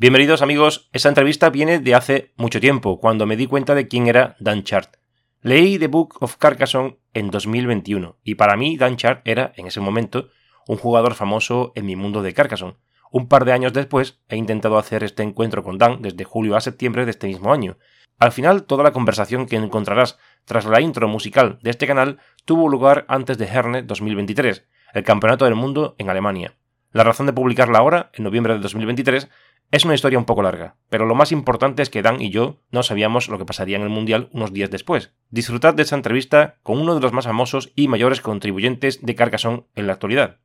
[0.00, 4.06] Bienvenidos amigos, esta entrevista viene de hace mucho tiempo, cuando me di cuenta de quién
[4.06, 4.94] era Dan Chart.
[5.42, 9.80] Leí The Book of Carcassonne en 2021 y para mí Dan Chart era, en ese
[9.80, 10.28] momento,
[10.68, 12.76] un jugador famoso en mi mundo de Carcassonne.
[13.10, 16.60] Un par de años después he intentado hacer este encuentro con Dan desde julio a
[16.60, 17.76] septiembre de este mismo año.
[18.20, 22.68] Al final, toda la conversación que encontrarás tras la intro musical de este canal tuvo
[22.68, 26.54] lugar antes de Herne 2023, el Campeonato del Mundo en Alemania.
[26.90, 29.28] La razón de publicarla ahora, en noviembre de 2023,
[29.70, 32.56] es una historia un poco larga, pero lo más importante es que Dan y yo
[32.70, 35.12] no sabíamos lo que pasaría en el Mundial unos días después.
[35.28, 39.64] Disfrutad de esta entrevista con uno de los más famosos y mayores contribuyentes de Carcassonne
[39.74, 40.38] en la actualidad.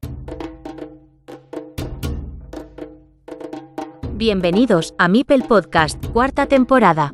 [4.12, 7.14] Bienvenidos a Mipel Podcast, cuarta temporada.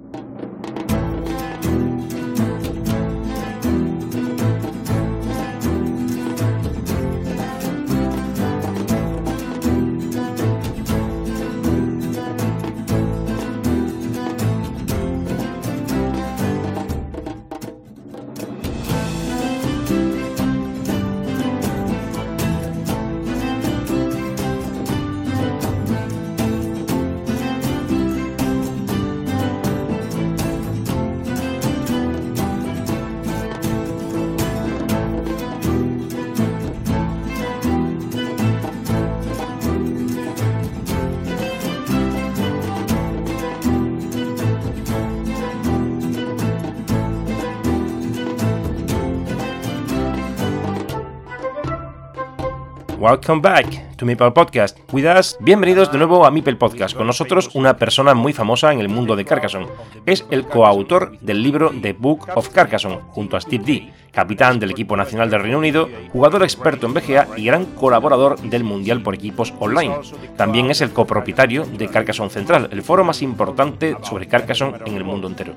[52.99, 54.77] Welcome back to Meeple Podcast.
[54.91, 56.97] With us, bienvenidos de nuevo a Meeple Podcast.
[56.97, 59.67] Con nosotros una persona muy famosa en el mundo de Carcassonne.
[60.05, 64.71] Es el coautor del libro The Book of Carcassonne, junto a Steve D, capitán del
[64.71, 69.15] equipo nacional del Reino Unido, jugador experto en BGA y gran colaborador del Mundial por
[69.15, 69.95] equipos online.
[70.35, 75.05] También es el copropietario de Carcassonne Central, el foro más importante sobre Carcassonne en el
[75.05, 75.53] mundo entero.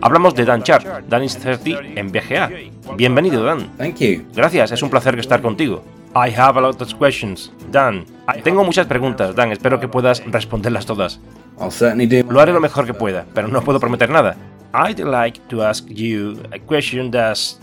[0.00, 2.50] Hablamos de Dan Chart, Dan is 30 en BGA.
[2.96, 3.76] Bienvenido, Dan.
[3.76, 4.22] Thank you.
[4.34, 5.84] Gracias, es un placer estar contigo.
[6.16, 7.52] I have a lot of questions.
[7.70, 8.06] Dan,
[8.42, 11.20] tengo muchas preguntas, Dan, espero que puedas responderlas todas.
[11.60, 12.26] I'll certainly do.
[12.32, 14.34] Lo haré lo mejor que pueda, pero no puedo prometer nada.
[14.72, 17.60] I'd like to ask you a question that's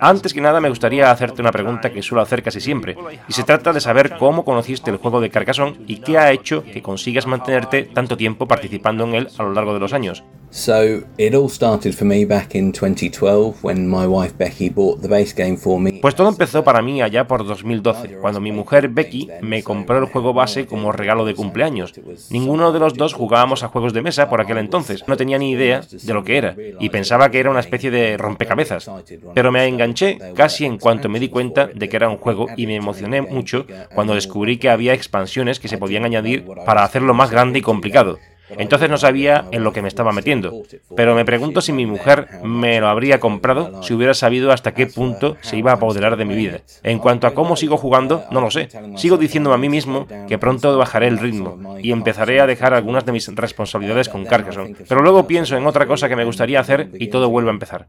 [0.00, 2.96] antes que nada me gustaría hacerte una pregunta que suelo hacer casi siempre,
[3.28, 6.62] y se trata de saber cómo conociste el juego de Carcassonne y qué ha hecho
[6.62, 10.22] que consigas mantenerte tanto tiempo participando en él a lo largo de los años.
[10.52, 15.08] So it all started for me back in 2012 when my wife Becky bought the
[15.08, 16.00] base game for me.
[16.00, 20.06] Pues todo empezó para mí allá por 2012, cuando mi mujer Becky me compró el
[20.06, 21.92] juego base como regalo de cumpleaños.
[22.30, 25.52] Ninguno de los dos jugábamos a juegos de mesa por aquel entonces, no tenía ni
[25.52, 28.90] idea de lo que era y pensaba que era una especie de rompecabezas.
[29.34, 32.66] Pero me enganché casi en cuanto me di cuenta de que era un juego y
[32.66, 37.30] me emocioné mucho cuando descubrí que había expansiones que se podían añadir para hacerlo más
[37.30, 38.18] grande y complicado.
[38.58, 40.62] Entonces no sabía en lo que me estaba metiendo.
[40.96, 44.86] Pero me pregunto si mi mujer me lo habría comprado si hubiera sabido hasta qué
[44.86, 46.60] punto se iba a apoderar de mi vida.
[46.82, 48.68] En cuanto a cómo sigo jugando, no lo sé.
[48.96, 53.04] Sigo diciéndome a mí mismo que pronto bajaré el ritmo y empezaré a dejar algunas
[53.04, 54.76] de mis responsabilidades con Carcassonne.
[54.88, 57.88] Pero luego pienso en otra cosa que me gustaría hacer y todo vuelve a empezar.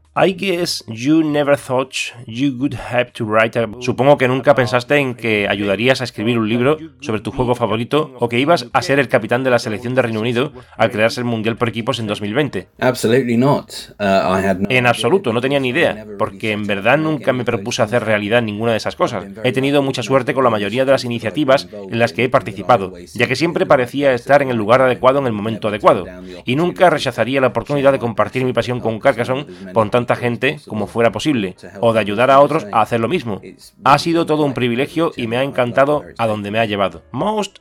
[0.88, 1.94] You never thought
[2.26, 3.68] you would have to write a...
[3.80, 8.14] Supongo que nunca pensaste en que ayudarías a escribir un libro sobre tu juego favorito
[8.18, 11.20] o que ibas a ser el capitán de la selección de Reino Unido al crearse
[11.20, 12.68] el Mundial por equipos en 2020.
[12.80, 13.70] Absolutely not.
[13.98, 18.42] Uh, En absoluto, no tenía ni idea, porque en verdad nunca me propuse hacer realidad
[18.42, 19.24] ninguna de esas cosas.
[19.44, 22.92] He tenido mucha suerte con la mayoría de las iniciativas en las que he participado,
[23.14, 26.06] ya que siempre parecía estar en el lugar adecuado en el momento adecuado,
[26.44, 30.86] y nunca rechazaría la oportunidad de compartir mi pasión con Carcassonne con tanta gente como
[30.86, 33.40] fuera posible, o de ayudar a otros a hacer lo mismo.
[33.84, 37.02] Ha sido todo un privilegio y me ha encantado a donde me ha llevado.
[37.12, 37.58] Most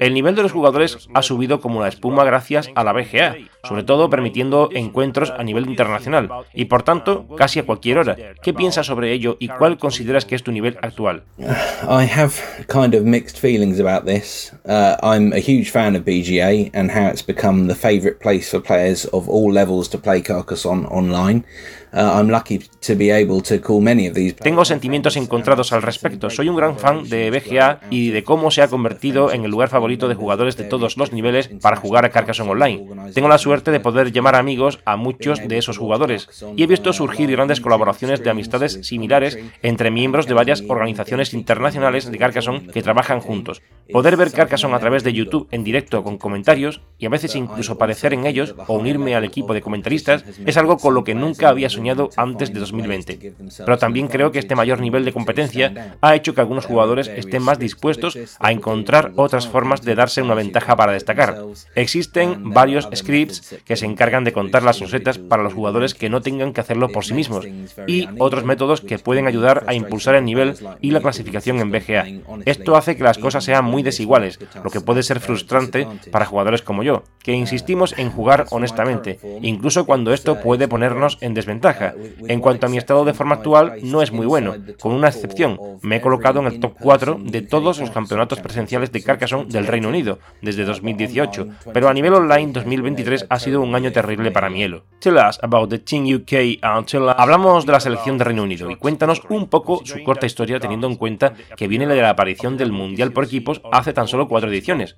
[0.00, 3.82] el nivel de los jugadores ha subido como la espuma gracias a la BGA, sobre
[3.82, 8.16] todo permitiendo encuentros a nivel internacional, y por tanto casi a cualquier hora.
[8.42, 11.22] ¿Qué piensas sobre ello y cuál consideras que es tu nivel actual?
[11.38, 12.34] I have
[12.68, 14.52] kind of mixed feelings about this.
[14.64, 18.60] Uh, I'm a huge fan of BGA and how it's become the favorite place for
[18.60, 21.44] players of all levels to play Carcassonne online.
[21.92, 26.30] I'm lucky to be able to call many of these Tengo sentimientos encontrados al respecto.
[26.30, 29.68] Soy un gran fan de BGA y de cómo se ha convertido en el lugar
[29.68, 33.12] favorito de jugadores de todos los niveles para jugar a Carcassonne Online.
[33.12, 36.92] Tengo la suerte de poder llamar amigos a muchos de esos jugadores y he visto
[36.92, 42.82] surgir grandes colaboraciones de amistades similares entre miembros de varias organizaciones internacionales de Carcassonne que
[42.82, 43.60] trabajan juntos.
[43.92, 47.74] Poder ver Carcassonne a través de YouTube en directo con comentarios y a veces incluso
[47.74, 51.48] aparecer en ellos o unirme al equipo de comentaristas es algo con lo que nunca
[51.48, 53.34] había soñado antes de 2020.
[53.58, 57.42] Pero también creo que este mayor nivel de competencia ha hecho que algunos jugadores estén
[57.42, 61.38] más dispuestos a encontrar otras formas de darse una ventaja para destacar.
[61.74, 66.22] Existen varios scripts que se encargan de contar las rosetas para los jugadores que no
[66.22, 67.46] tengan que hacerlo por sí mismos
[67.86, 72.06] y otros métodos que pueden ayudar a impulsar el nivel y la clasificación en BGA.
[72.44, 76.62] Esto hace que las cosas sean muy desiguales, lo que puede ser frustrante para jugadores
[76.62, 81.94] como yo, que insistimos en jugar honestamente, incluso cuando esto puede ponernos en desventaja.
[82.28, 85.58] En cuanto a mi estado de forma actual, no es muy bueno, con una excepción.
[85.82, 89.66] Me he colocado en el top 4 de todos los campeonatos presenciales de Carcassonne del
[89.66, 94.50] Reino Unido, desde 2018, pero a nivel online 2023 ha sido un año terrible para
[94.50, 94.84] mi elo.
[95.00, 96.32] Tell us about the Team UK
[96.62, 100.86] Hablamos de la selección de Reino Unido y cuéntanos un poco su corta historia teniendo
[100.86, 104.50] en cuenta que viene de la aparición del Mundial por equipos hace tan solo cuatro
[104.50, 104.96] ediciones.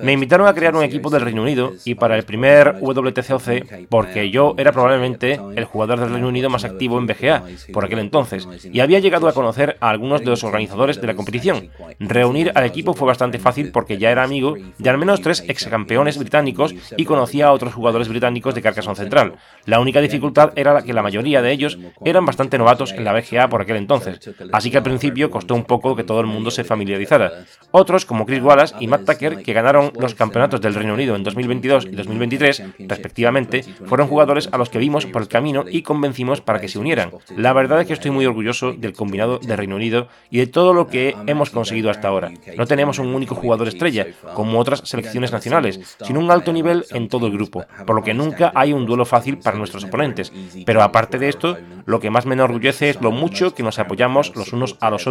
[0.00, 4.30] Me invitaron a crear un equipo del Reino Unido y para el primer WTCOC, porque
[4.30, 8.48] yo era probablemente el jugador del Reino Unido más activo en BGA por aquel entonces
[8.72, 11.70] y había llegado a conocer a algunos de los organizadores de la competición.
[11.98, 15.66] Reunir al equipo fue bastante fácil porque ya era amigo de al menos tres ex
[15.66, 19.34] campeones británicos y conocía a otros jugadores británicos de Carcassonne Central.
[19.66, 23.48] La única dificultad era que la mayoría de ellos eran bastante novatos en la BGA
[23.48, 24.18] por aquel entonces,
[24.52, 27.44] así que al principio costó un poco que todo el mundo se familiarizara.
[27.70, 31.22] Otros, como Chris Wallace y Matt Tucker, que ganaron los campeonatos del Reino Unido en
[31.22, 36.40] 2022 y 2023, respectivamente, fueron jugadores a los que vimos por el camino y convencimos
[36.40, 37.10] para que se unieran.
[37.36, 40.74] La verdad es que estoy muy orgulloso del combinado del Reino Unido y de todo
[40.74, 42.32] lo que hemos conseguido hasta ahora.
[42.56, 47.08] No tenemos un único jugador estrella, como otras selecciones nacionales, sino un alto nivel en
[47.08, 50.32] todo el grupo, por lo que nunca hay un duelo fácil para nuestros oponentes.
[50.64, 54.34] Pero aparte de esto, lo que más me enorgullece es lo mucho que nos apoyamos
[54.36, 55.01] los unos a los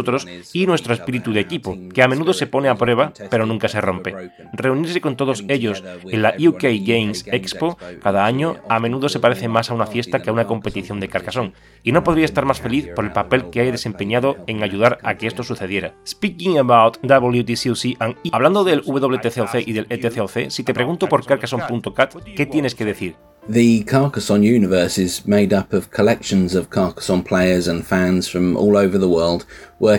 [0.52, 3.80] y nuestro espíritu de equipo, que a menudo se pone a prueba, pero nunca se
[3.80, 4.14] rompe.
[4.52, 9.48] Reunirse con todos ellos en la UK Games Expo cada año a menudo se parece
[9.48, 11.52] más a una fiesta que a una competición de Carcassonne,
[11.82, 15.14] y no podría estar más feliz por el papel que he desempeñado en ayudar a
[15.16, 15.94] que esto sucediera.
[16.06, 22.14] Speaking about WTCOC and hablando del WTCOC y del ETCOC, si te pregunto por Carcassonne.cat,
[22.36, 23.16] ¿qué tienes que decir?
[23.48, 28.76] The Carcassonne universe is made up of collections of Carcassonne players and fans from all
[28.76, 29.44] over the world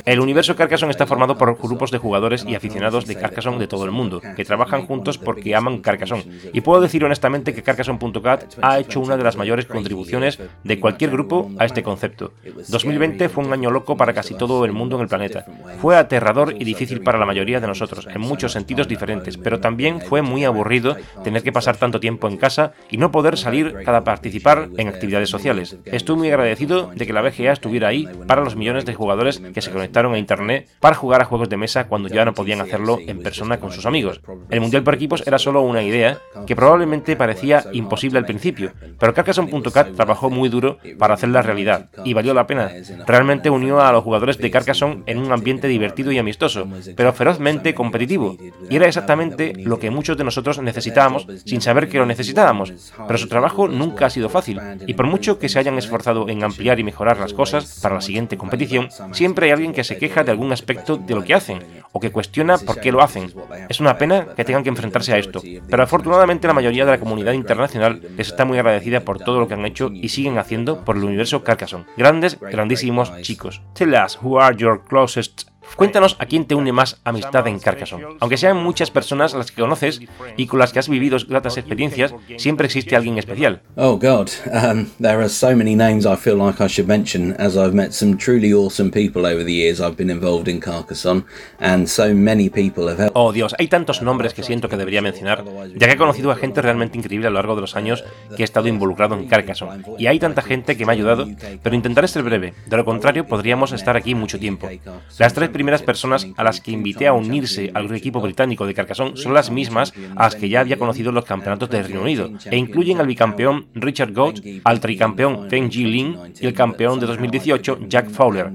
[0.06, 3.84] el universo Carcassonne está formado por grupos de jugadores y aficionados de Carcassonne de todo
[3.84, 6.26] el mundo, que trabajan juntos porque aman Carcassonne.
[6.54, 11.12] Y puedo decir honestamente que Carcassonne.cat ha hecho una de las mayores contribuciones de cualquier
[11.12, 12.32] grupo a este concepto.
[12.70, 15.46] 2020 fue un año loco para casi todo el mundo en el planeta.
[15.82, 20.00] Fue aterrador y difícil para la mayoría de nosotros, en muchos sentidos diferentes, pero también
[20.00, 20.96] fue muy aburrido
[21.26, 25.30] tener que pasar tanto tiempo en casa y no poder salir para participar en actividades
[25.30, 25.78] sociales.
[25.86, 29.62] Estoy muy agradecido de que la BGA estuviera ahí para los millones de jugadores que
[29.62, 32.98] se conectaron a Internet para jugar a juegos de mesa cuando ya no podían hacerlo
[33.00, 34.22] en persona con sus amigos.
[34.50, 39.14] El Mundial por equipos era solo una idea que probablemente parecía imposible al principio, pero
[39.14, 42.72] Carcassonne.cat trabajó muy duro para hacerla realidad y valió la pena.
[43.06, 47.74] Realmente unió a los jugadores de Carcassonne en un ambiente divertido y amistoso, pero ferozmente
[47.74, 48.38] competitivo,
[48.70, 52.74] y era exactamente lo que muchos de nosotros necesitábamos sin saber que lo necesitábamos.
[53.08, 56.44] Pero su trabajo nunca ha sido fácil, y por mucho que se hayan esforzado en
[56.44, 60.24] ampliar y mejorar las cosas para la siguiente competición, siempre hay alguien que se queja
[60.24, 61.60] de algún aspecto de lo que hacen
[61.94, 63.34] o que cuestiona por qué lo hacen.
[63.70, 67.00] Es una pena que tengan que enfrentarse a esto, pero afortunadamente la mayoría de la
[67.00, 70.84] comunidad internacional les está muy agradecida por todo lo que han hecho y siguen haciendo
[70.84, 71.86] por el universo Carcassonne.
[71.96, 73.62] Grandes, grandísimos chicos.
[73.74, 78.06] Tell us who are your closest Cuéntanos a quién te une más amistad en Carcassonne.
[78.20, 80.02] Aunque sean muchas personas las que conoces
[80.38, 83.62] y con las que has vivido gratas experiencias, siempre existe alguien especial.
[83.76, 87.56] Oh God, um, there are so many names I feel like I should mention as
[87.56, 91.26] I've met some truly awesome people over the years I've been involved in Carcassonne
[91.60, 93.16] and so many people have helped.
[93.16, 95.44] Oh Dios, hay tantos nombres que siento que debería mencionar,
[95.76, 98.04] ya que he conocido a gente realmente increíble a lo largo de los años
[98.36, 99.84] que he estado involucrado en Carcassonne.
[99.98, 101.28] Y hay tanta gente que me ha ayudado,
[101.62, 104.70] pero intentaré ser breve, de lo contrario podríamos estar aquí mucho tiempo.
[105.18, 109.16] Las tres primeras personas a las que invité a unirse al equipo británico de Carcassonne
[109.16, 112.32] son las mismas a las que ya había conocido en los campeonatos del Reino Unido,
[112.46, 117.80] e incluyen al bicampeón Richard Goat, al tricampeón Ji Lin y el campeón de 2018
[117.88, 118.52] Jack Fowler.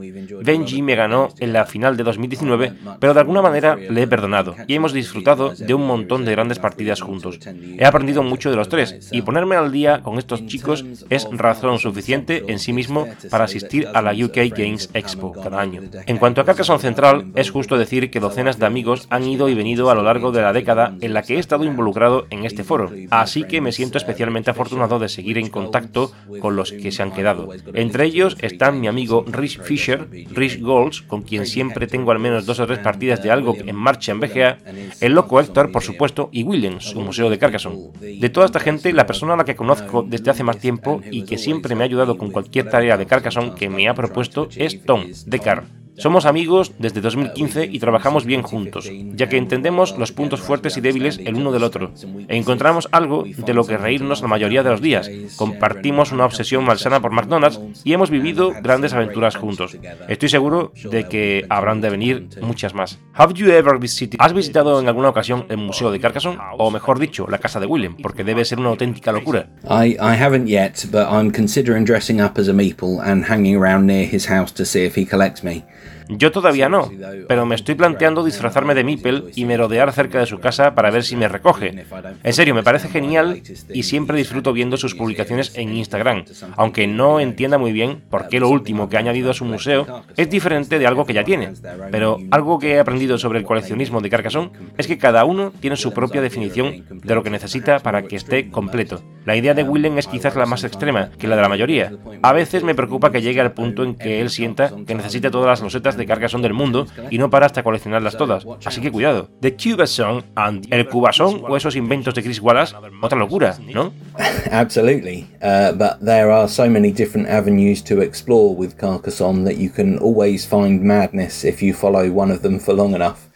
[0.67, 4.55] Ji me ganó en la final de 2019, pero de alguna manera le he perdonado
[4.67, 7.39] y hemos disfrutado de un montón de grandes partidas juntos.
[7.79, 11.79] He aprendido mucho de los tres y ponerme al día con estos chicos es razón
[11.79, 15.83] suficiente en sí mismo para asistir a la UK Games Expo cada año.
[16.07, 19.55] En cuanto a Carcassonne central, es justo decir que docenas de amigos han ido y
[19.55, 22.65] venido a lo largo de la década en la que he estado involucrado en este
[22.65, 27.03] foro, así que me siento especialmente afortunado de seguir en contacto con los que se
[27.03, 27.51] han quedado.
[27.75, 32.47] Entre ellos están mi amigo Rich Fisher, Rich Golds, con quien siempre tengo al menos
[32.47, 34.59] dos o tres partidas de algo en marcha en BGA,
[35.03, 37.91] el loco Héctor, por supuesto, y Williams, su museo de Carcassonne.
[38.01, 41.25] De toda esta gente, la persona a la que conozco desde hace más tiempo y
[41.25, 44.83] que siempre me ha ayudado con cualquier tarea de Carcassonne que me ha propuesto es
[44.85, 45.65] Tom, de Car.
[45.99, 50.81] Somos amigos desde 2015 y trabajamos bien juntos, ya que entendemos los puntos fuertes y
[50.81, 51.93] débiles el uno del otro,
[52.29, 55.11] e encontramos algo de lo que reírnos la mayoría de los días.
[55.37, 59.77] Compartimos una obsesión malsana por McDonald's y hemos vivido grandes aventuras juntos.
[60.09, 62.99] Estoy seguro de que habrán de venir muchas más.
[63.15, 64.19] Have you ever visited?
[64.21, 66.39] ¿Has visitado en alguna ocasión el Museo de Carcassonne?
[66.59, 69.49] O mejor dicho, la casa de William, porque debe ser una auténtica locura.
[69.65, 73.87] I, I haven't yet, but I'm considering dressing up as a meeple and hanging around
[73.87, 75.65] near his house to see if he collects me.
[76.09, 76.91] Yo todavía no,
[77.29, 81.05] pero me estoy planteando disfrazarme de Mipel y merodear cerca de su casa para ver
[81.05, 81.85] si me recoge.
[82.23, 86.25] En serio, me parece genial y siempre disfruto viendo sus publicaciones en Instagram,
[86.57, 90.05] aunque no entienda muy bien por qué lo último que ha añadido a su museo
[90.17, 91.53] es diferente de algo que ya tiene.
[91.91, 95.77] Pero algo que he aprendido sobre el coleccionismo de Carcassonne es que cada uno tiene
[95.77, 99.03] su propia definición de lo que necesita para que esté completo.
[99.27, 101.93] La idea de Willem es quizás la más extrema que la de la mayoría.
[102.23, 105.49] A veces me preocupa que llegue al punto en que él sienta que necesita todas
[105.49, 108.47] las losetas de Carcassonne del mundo y no para hasta coleccionarlas todas.
[108.65, 109.29] Así que cuidado.
[109.41, 113.93] The Cubasong and el Cubasong o esos inventos de Chris Wallace, otra locura, ¿no?
[114.51, 115.27] Absolutely.
[115.43, 119.99] Uh, but there are so many different avenues to explore with Carcassonne that you can
[119.99, 123.29] always find madness if you follow one of them for long enough.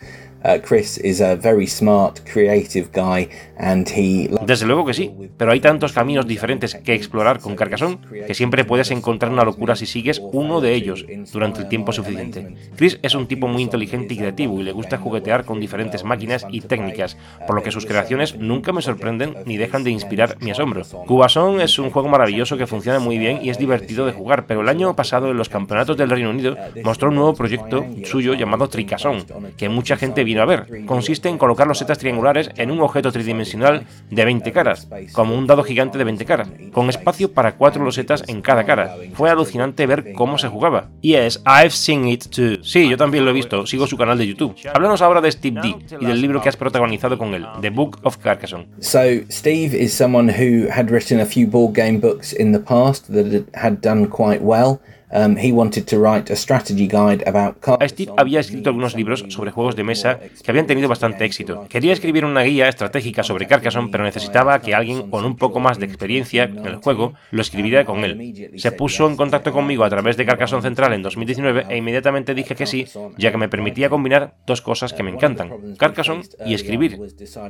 [0.44, 4.28] Uh, Chris is a very smart, creative guy, and he.
[4.44, 8.64] Desde luego que sí, pero hay tantos caminos diferentes que explorar con Carcassonne que siempre
[8.64, 12.56] puedes encontrar una locura si sigues uno de ellos durante el tiempo suficiente.
[12.76, 16.44] Chris es un tipo muy inteligente y creativo y le gusta juguetear con diferentes máquinas
[16.50, 20.50] y técnicas, por lo que sus creaciones nunca me sorprenden ni dejan de inspirar mi
[20.50, 20.82] asombro.
[21.06, 24.62] Cubasón es un juego maravilloso que funciona muy bien y es divertido de jugar, pero
[24.62, 28.68] el año pasado en los campeonatos del Reino Unido mostró un nuevo proyecto suyo llamado
[28.68, 29.25] Tricasón,
[29.56, 30.84] que mucha gente a ver.
[30.86, 35.46] Consiste en colocar los setas triangulares en un objeto tridimensional de 20 caras, como un
[35.46, 38.96] dado gigante de 20 caras, con espacio para cuatro losetas en cada cara.
[39.14, 40.88] Fue alucinante ver cómo se jugaba.
[41.00, 42.62] Yes, I've seen it too.
[42.62, 44.56] Sí, yo también lo he visto, sigo su canal de YouTube.
[44.72, 47.98] Háblanos ahora de Steve D y del libro que has protagonizado con él, The Book
[48.02, 48.66] of Carcassonne.
[48.80, 53.12] So, Steve is someone who had written a few board game books in the past
[53.12, 54.80] that had done quite well.
[55.12, 57.57] He wanted to write a strategy guide about
[57.88, 61.66] Steve había escrito algunos libros sobre juegos de mesa que habían tenido bastante éxito.
[61.69, 65.78] Quería escribir una guía estratégica sobre Carcassonne, pero necesitaba que alguien con un poco más
[65.78, 68.52] de experiencia en el juego lo escribiera con él.
[68.57, 72.54] Se puso en contacto conmigo a través de Carcassonne Central en 2019 e inmediatamente dije
[72.54, 72.87] que sí,
[73.19, 76.99] ya que me permitía combinar dos cosas que me encantan, Carcassonne y escribir.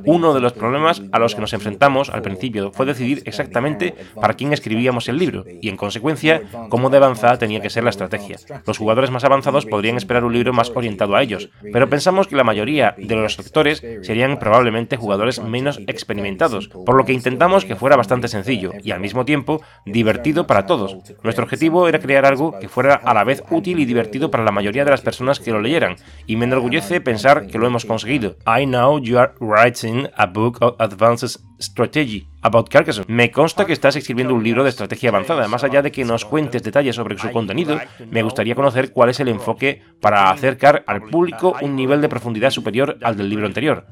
[0.05, 4.33] Uno de los problemas a los que nos enfrentamos al principio fue decidir exactamente para
[4.33, 8.37] quién escribíamos el libro y, en consecuencia, cómo de avanzada tenía que ser la estrategia.
[8.65, 12.35] Los jugadores más avanzados podrían esperar un libro más orientado a ellos, pero pensamos que
[12.35, 17.75] la mayoría de los lectores serían probablemente jugadores menos experimentados, por lo que intentamos que
[17.75, 20.97] fuera bastante sencillo y al mismo tiempo divertido para todos.
[21.21, 24.51] Nuestro objetivo era crear algo que fuera a la vez útil y divertido para la
[24.51, 28.35] mayoría de las personas que lo leyeran, y me enorgullece pensar que lo hemos conseguido.
[28.47, 33.05] I know you are writing a book of advanced strategy About Carcassonne.
[33.07, 35.47] Me consta que estás escribiendo un libro de estrategia avanzada.
[35.47, 37.79] Más allá de que nos cuentes detalles sobre su contenido,
[38.11, 42.49] me gustaría conocer cuál es el enfoque para acercar al público un nivel de profundidad
[42.49, 43.85] superior al del libro anterior.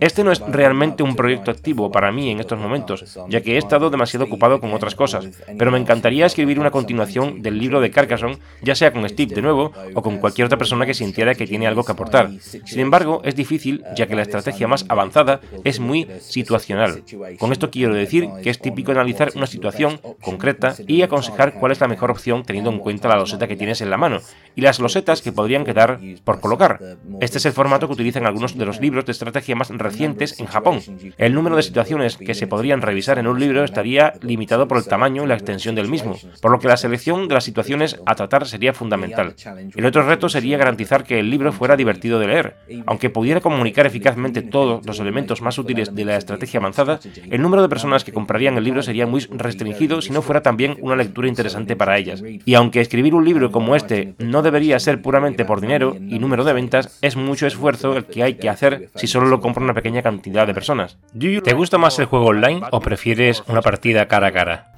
[0.00, 3.58] Este no es realmente un proyecto activo para mí en estos momentos, ya que he
[3.58, 7.90] estado demasiado ocupado con otras cosas, pero me encantaría escribir una continuación del libro de
[7.90, 11.46] Carcassonne, ya sea con Steve de nuevo o con cualquier otra persona que sintiera que
[11.46, 12.30] tiene algo que aportar.
[12.40, 13.57] Sin embargo, es difícil,
[13.96, 17.02] ya que la estrategia más avanzada es muy situacional.
[17.38, 21.80] Con esto quiero decir que es típico analizar una situación concreta y aconsejar cuál es
[21.80, 24.20] la mejor opción teniendo en cuenta la loseta que tienes en la mano
[24.54, 26.80] y las losetas que podrían quedar por colocar.
[27.20, 30.46] Este es el formato que utilizan algunos de los libros de estrategia más recientes en
[30.46, 30.80] Japón.
[31.16, 34.86] El número de situaciones que se podrían revisar en un libro estaría limitado por el
[34.86, 38.14] tamaño y la extensión del mismo, por lo que la selección de las situaciones a
[38.14, 39.34] tratar sería fundamental.
[39.74, 43.86] El otro reto sería garantizar que el libro fuera divertido de leer, aunque pudiera comunicar
[43.86, 48.12] eficazmente todos los elementos más útiles de la estrategia avanzada, el número de personas que
[48.12, 52.22] comprarían el libro sería muy restringido si no fuera también una lectura interesante para ellas.
[52.44, 56.44] Y aunque escribir un libro como este no debería ser puramente por dinero y número
[56.44, 59.74] de ventas, es mucho esfuerzo el que hay que hacer si solo lo compra una
[59.74, 60.98] pequeña cantidad de personas.
[61.44, 64.77] ¿Te gusta más el juego online o prefieres una partida cara a cara?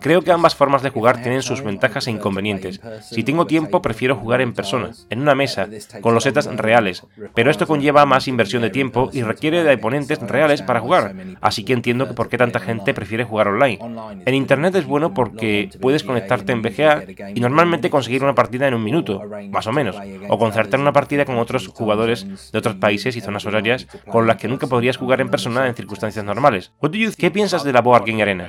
[0.00, 2.80] Creo que ambas formas de jugar tienen sus ventajas e inconvenientes.
[3.02, 5.68] Si tengo tiempo, prefiero jugar en persona, en una mesa,
[6.00, 10.18] con los setas reales, pero esto conlleva más inversión de tiempo y requiere de oponentes
[10.20, 13.78] reales para jugar, así que entiendo por qué tanta gente prefiere jugar online.
[14.24, 18.72] En Internet es bueno porque puedes conectarte en VGA y normalmente conseguir una partida en
[18.72, 19.96] un minuto, más o menos,
[20.26, 24.38] o concertar una partida con otros jugadores de otros países y zonas horarias con las
[24.38, 26.72] que nunca podrías jugar en persona en circunstancias normales.
[27.16, 28.48] ¿Qué piensas de la Board Game Arena?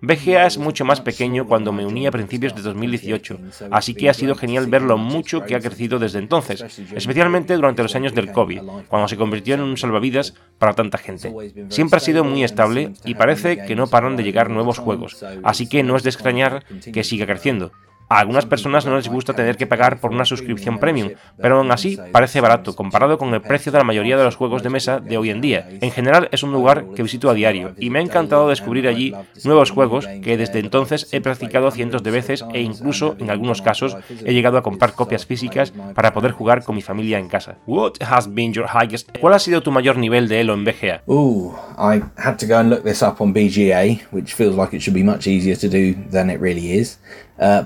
[0.00, 3.38] VGA es mucho más pequeño cuando me uní a principios de 2018,
[3.70, 6.62] así que ha sido genial ver lo mucho que ha crecido desde entonces,
[6.94, 11.32] especialmente durante los años del COVID, cuando se convirtió en un salvavidas para tanta gente.
[11.68, 15.68] Siempre ha sido muy estable y parece que no paran de llegar nuevos juegos, así
[15.68, 17.72] que no es de extrañar que siga creciendo.
[18.12, 21.72] A algunas personas no les gusta tener que pagar por una suscripción premium, pero aún
[21.72, 25.00] así parece barato comparado con el precio de la mayoría de los juegos de mesa
[25.00, 25.66] de hoy en día.
[25.80, 29.14] En general es un lugar que visito a diario y me ha encantado descubrir allí
[29.44, 33.96] nuevos juegos que desde entonces he practicado cientos de veces e incluso en algunos casos
[34.26, 37.56] he llegado a comprar copias físicas para poder jugar con mi familia en casa.
[37.66, 39.08] What has been your highest?
[39.20, 41.02] ¿Cuál ha sido tu mayor nivel de elo en BGA?
[41.08, 44.82] Ooh, I had to go and look this up on BGA, which feels like it
[44.82, 46.98] should be much easier to do than it really is.
[47.42, 47.64] Uh,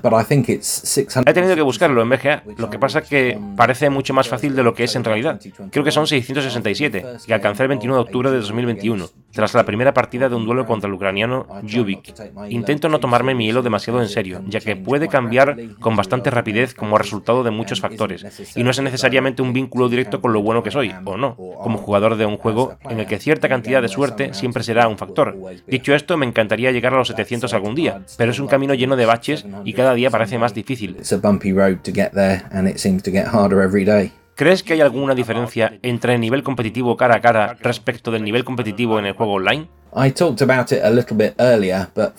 [1.25, 4.63] He tenido que buscarlo en BGA, lo que pasa que parece mucho más fácil de
[4.63, 5.39] lo que es en realidad.
[5.71, 9.93] Creo que son 667, que alcancé el 21 de octubre de 2021, tras la primera
[9.93, 12.11] partida de un duelo contra el ucraniano Jubik.
[12.49, 16.73] Intento no tomarme mi hilo demasiado en serio, ya que puede cambiar con bastante rapidez
[16.73, 20.63] como resultado de muchos factores, y no es necesariamente un vínculo directo con lo bueno
[20.63, 23.89] que soy, o no, como jugador de un juego en el que cierta cantidad de
[23.89, 25.37] suerte siempre será un factor.
[25.67, 28.95] Dicho esto, me encantaría llegar a los 700 algún día, pero es un camino lleno
[28.95, 30.95] de baches y cada día parece más difícil.
[34.33, 38.45] ¿Crees que hay alguna diferencia entre el nivel competitivo cara a cara respecto del nivel
[38.45, 39.67] competitivo en el juego online?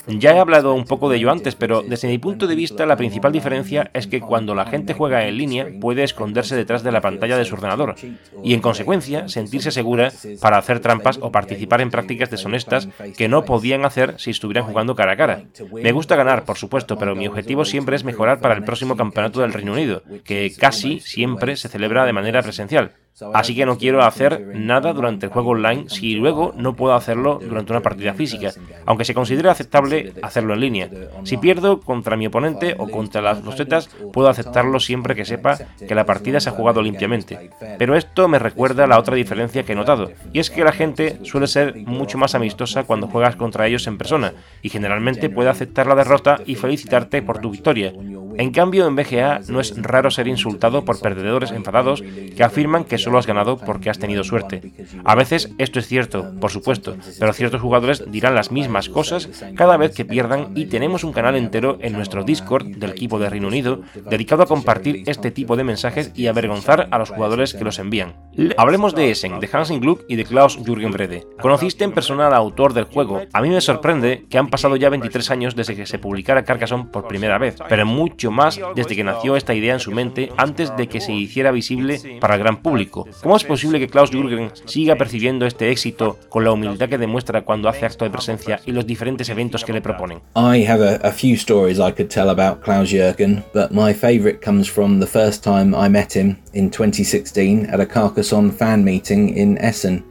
[0.08, 2.96] Ya he hablado un poco de ello antes, pero desde mi punto de vista la
[2.96, 7.00] principal diferencia es que cuando la gente juega en línea puede esconderse detrás de la
[7.00, 7.94] pantalla de su ordenador
[8.42, 13.44] y en consecuencia sentirse segura para hacer trampas o participar en prácticas deshonestas que no
[13.44, 15.44] podían hacer si estuvieran jugando cara a cara.
[15.72, 19.40] Me gusta ganar, por supuesto, pero mi objetivo siempre es mejorar para el próximo campeonato
[19.40, 22.92] del Reino Unido, que casi siempre se celebra de manera presencial.
[23.34, 27.40] Así que no quiero hacer nada durante el juego online si luego no puedo hacerlo
[27.42, 28.52] durante una partida física,
[28.86, 30.90] aunque se considere aceptable hacerlo en línea.
[31.24, 35.94] Si pierdo contra mi oponente o contra las rosetas, puedo aceptarlo siempre que sepa que
[35.94, 37.50] la partida se ha jugado limpiamente.
[37.78, 41.18] Pero esto me recuerda la otra diferencia que he notado, y es que la gente
[41.24, 45.86] suele ser mucho más amistosa cuando juegas contra ellos en persona, y generalmente puede aceptar
[45.86, 47.92] la derrota y felicitarte por tu victoria.
[48.38, 52.96] En cambio, en BGA no es raro ser insultado por perdedores enfadados que afirman que
[52.96, 54.72] solo has ganado porque has tenido suerte.
[55.04, 59.76] A veces esto es cierto, por supuesto, pero ciertos jugadores dirán las mismas cosas cada
[59.76, 63.48] vez que pierdan y tenemos un canal entero en nuestro Discord del equipo de Reino
[63.48, 67.80] Unido dedicado a compartir este tipo de mensajes y avergonzar a los jugadores que los
[67.80, 68.14] envían.
[68.56, 71.26] Hablemos de Essen, de Hansen Gluck y de Klaus Jürgen Brede.
[71.40, 73.22] Conociste en persona al autor del juego.
[73.32, 76.86] A mí me sorprende que han pasado ya 23 años desde que se publicara Carcassonne
[76.92, 77.84] por primera vez, pero
[78.28, 81.50] mucho más desde que nació esta idea en su mente antes de que se hiciera
[81.50, 83.06] visible para el gran público.
[83.22, 87.42] ¿Cómo es posible que Klaus Jürgen siga percibiendo este éxito con la humildad que demuestra
[87.42, 90.20] cuando hace acto de presencia y los diferentes eventos que le proponen?
[90.36, 94.40] I have a, a few stories I could tell about Klaus Jürgen, but my favorite
[94.44, 99.36] comes from the first time I met him in 2016 at a Carcassonne fan meeting
[99.36, 100.04] in Essen.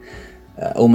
[0.57, 0.91] Uh,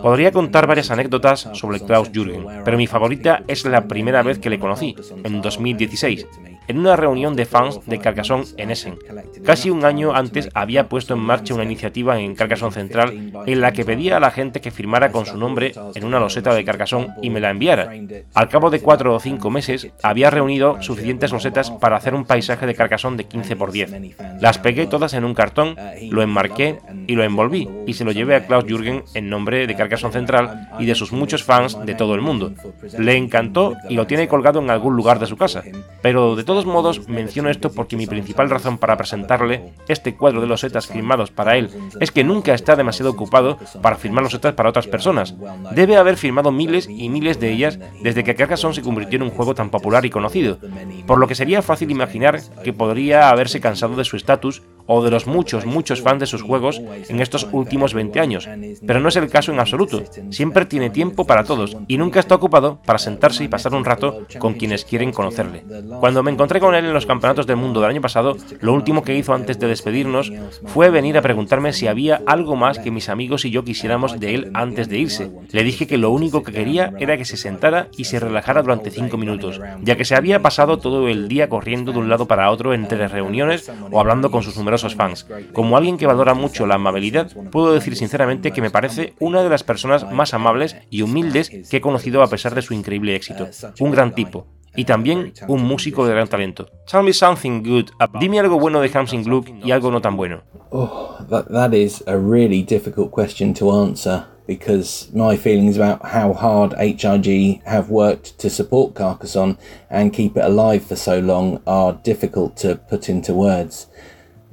[0.00, 4.50] Podría contar varias anécdotas sobre Klaus Jürgen, pero mi favorita es la primera vez que
[4.50, 6.26] le conocí, en 2016,
[6.68, 8.98] en una reunión de fans de Carcassonne en Essen.
[9.44, 13.72] Casi un año antes había puesto en marcha una iniciativa en Carcassonne Central en la
[13.72, 17.08] que pedía a la gente que firmara con su nombre en una loseta de Carcassonne
[17.22, 17.92] y me la enviara.
[18.34, 22.66] Al cabo de cuatro o cinco meses había reunido suficientes losetas para hacer un paisaje
[22.66, 23.94] de Carcassonne de 15 por 10.
[24.40, 25.76] Las pegué todas en un cartón,
[26.10, 29.74] lo enmarqué y lo envolví y se lo llevé a Klaus Jürgen en nombre de
[29.74, 32.52] Carcassonne Central y de sus muchos fans de todo el mundo.
[32.98, 35.62] Le encantó y lo tiene colgado en algún lugar de su casa.
[36.02, 40.46] Pero de todos modos menciono esto porque mi principal razón para presentarle este cuadro de
[40.46, 44.86] losetas firmados para él es que nunca está demasiado ocupado para firmar losetas para otras
[44.86, 45.34] personas.
[45.72, 49.30] Debe haber firmado miles y miles de ellas desde que Carcassonne se convirtió en un
[49.30, 50.60] juego tan popular y conocido,
[51.08, 55.10] por lo que sería fácil imaginar que podría haberse cansado de su estatus o de
[55.10, 58.48] los muchos, muchos fans de sus juegos en estos últimos 20 años,
[58.86, 60.02] pero no es el caso en absoluto.
[60.30, 64.26] Siempre tiene tiempo para todos y nunca está ocupado para sentarse y pasar un rato
[64.38, 65.64] con quienes quieren conocerle.
[66.00, 69.02] Cuando me encontré con él en los campeonatos del mundo del año pasado, lo último
[69.02, 70.32] que hizo antes de despedirnos
[70.66, 74.34] fue venir a preguntarme si había algo más que mis amigos y yo quisiéramos de
[74.34, 75.30] él antes de irse.
[75.50, 78.90] Le dije que lo único que quería era que se sentara y se relajara durante
[78.90, 82.50] 5 minutos, ya que se había pasado todo el día corriendo de un lado para
[82.50, 85.26] otro entre reuniones o hablando con sus numerosos fans.
[85.52, 89.50] Como alguien que valora mucho la amabilidad, puedo decir sinceramente que me parece una de
[89.50, 93.48] las personas más amables y humildes que he conocido a pesar de su increíble éxito.
[93.80, 96.66] Un gran tipo, y también un músico de gran talento.
[96.90, 97.90] Tell me something good.
[98.18, 100.42] Dime algo bueno de Hamsing Gluck y algo no tan bueno.
[100.70, 106.32] Oh, that, that is a really difficult question to answer because my feelings about how
[106.32, 109.56] hard HRG have worked to support Carcassonne
[109.88, 113.86] and keep it alive for so long are difficult to put into words.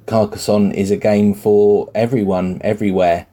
[0.05, 3.27] Carcassonne is a game for everyone, everywhere.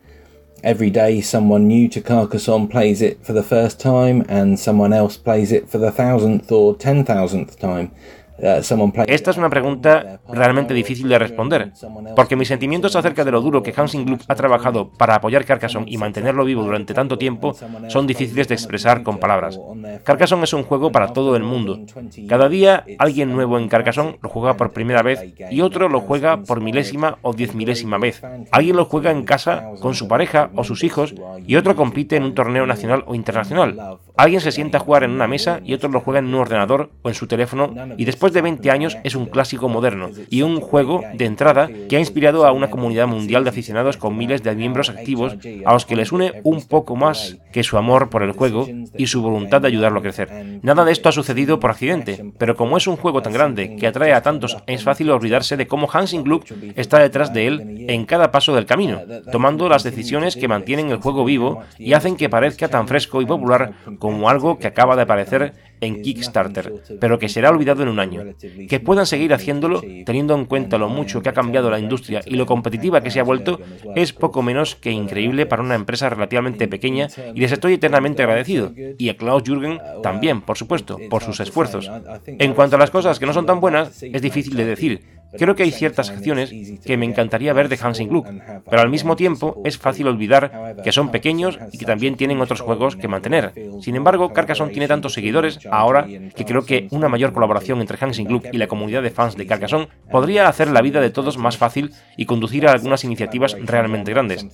[0.62, 5.16] Every day, someone new to Carcassonne plays it for the first time, and someone else
[5.16, 7.92] plays it for the thousandth or ten thousandth time.
[8.38, 11.72] Esta es una pregunta realmente difícil de responder,
[12.14, 15.90] porque mis sentimientos acerca de lo duro que Hansing Gluck ha trabajado para apoyar Carcassonne
[15.90, 17.55] y mantenerlo vivo durante tanto tiempo
[17.88, 19.59] son difíciles de expresar con palabras.
[20.05, 21.81] Carcassonne es un juego para todo el mundo.
[22.29, 26.42] Cada día alguien nuevo en Carcassonne lo juega por primera vez y otro lo juega
[26.42, 28.22] por milésima o diez milésima vez.
[28.53, 31.14] Alguien lo juega en casa con su pareja o sus hijos
[31.46, 33.98] y otro compite en un torneo nacional o internacional.
[34.18, 36.90] Alguien se sienta a jugar en una mesa y otro lo juega en un ordenador
[37.02, 40.61] o en su teléfono y después de 20 años es un clásico moderno y un
[40.61, 44.57] juego de entrada que ha inspirado a una comunidad mundial de aficionados con miles de
[44.57, 48.33] miembros activos a los que les une un poco más que su amor por el
[48.33, 50.61] juego y su voluntad de ayudarlo a crecer.
[50.62, 53.87] Nada de esto ha sucedido por accidente, pero como es un juego tan grande que
[53.87, 58.04] atrae a tantos, es fácil olvidarse de cómo Hansing Gluck está detrás de él en
[58.04, 59.00] cada paso del camino,
[59.31, 63.26] tomando las decisiones que mantienen el juego vivo y hacen que parezca tan fresco y
[63.26, 68.01] popular como algo que acaba de aparecer en Kickstarter, pero que será olvidado en un
[68.01, 68.25] año.
[68.68, 72.37] Que puedan seguir haciéndolo, teniendo en cuenta lo mucho que ha cambiado la industria y
[72.37, 73.61] lo competitiva que se ha vuelto,
[73.94, 78.73] es poco menos que increíble para una empresa relativamente pequeña y les estoy eternamente agradecido.
[78.99, 81.90] Y a Klaus Jürgen también, por supuesto, por sus esfuerzos.
[82.27, 85.55] En cuanto a las cosas que no son tan buenas, es difícil de decir, Creo
[85.55, 86.53] que hay ciertas acciones
[86.85, 88.29] que me encantaría ver de Hansing Gluck,
[88.69, 92.61] pero al mismo tiempo es fácil olvidar que son pequeños y que también tienen otros
[92.61, 93.53] juegos que mantener.
[93.81, 98.27] Sin embargo, Carcassonne tiene tantos seguidores ahora que creo que una mayor colaboración entre Hansing
[98.27, 101.57] Gluck y la comunidad de fans de Carcassonne podría hacer la vida de todos más
[101.57, 104.47] fácil y conducir a algunas iniciativas realmente grandes.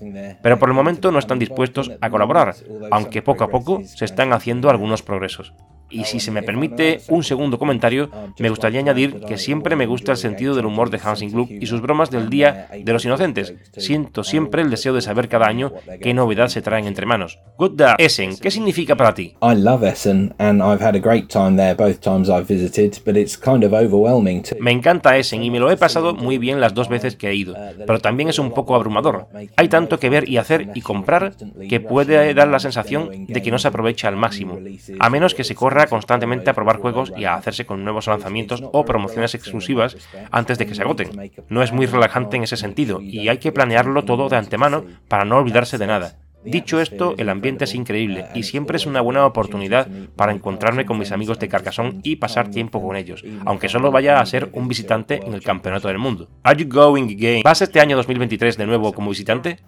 [0.43, 2.55] Pero por el momento no están dispuestos a colaborar,
[2.91, 5.53] aunque poco a poco se están haciendo algunos progresos.
[5.91, 10.13] Y si se me permite un segundo comentario, me gustaría añadir que siempre me gusta
[10.13, 13.55] el sentido del humor de Hansing Gluck y sus bromas del Día de los Inocentes.
[13.77, 17.39] Siento siempre el deseo de saber cada año qué novedad se traen entre manos.
[17.59, 19.35] Good day, Essen, ¿qué significa para ti?
[19.43, 23.17] I love Essen and I've had a great time there both times I've visited, but
[23.17, 24.57] it's kind of overwhelming too.
[24.61, 27.35] Me encanta Essen y me lo he pasado muy bien las dos veces que he
[27.35, 27.55] ido,
[27.87, 29.29] pero también es un poco abrumador.
[29.57, 31.35] Hay tanto que ver y hacer y comprar
[31.69, 34.59] que puede dar la sensación de que no se aprovecha al máximo,
[34.99, 38.63] a menos que se corra constantemente a probar juegos y a hacerse con nuevos lanzamientos
[38.73, 39.97] o promociones exclusivas
[40.31, 41.11] antes de que se agoten.
[41.49, 45.25] No es muy relajante en ese sentido y hay que planearlo todo de antemano para
[45.25, 46.17] no olvidarse de nada.
[46.45, 50.99] Dicho esto, el ambiente es increíble y siempre es una buena oportunidad para encontrarme con
[50.99, 54.69] mis amigos de Carcassonne y pasar tiempo con ellos, aunque solo vaya a ser un
[54.69, 56.29] visitante en el Campeonato del Mundo.
[56.43, 57.43] Are you going again?
[57.43, 59.59] ¿Vas este año 2023 de nuevo como visitante?